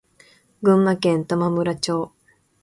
[0.63, 2.11] 群馬県玉村町